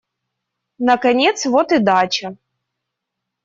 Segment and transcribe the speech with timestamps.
[0.79, 2.35] Наконец вот и дача.